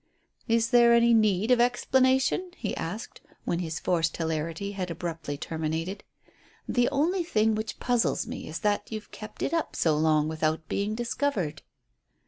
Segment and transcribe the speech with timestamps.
[0.47, 6.03] "Is there any need of explanation?" he asked, when his forced hilarity had abruptly terminated.
[6.67, 10.67] "The only thing which puzzles me is that you've kept it up so long without
[10.67, 11.61] being discovered."